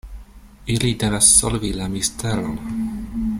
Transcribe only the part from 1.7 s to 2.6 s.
la misteron.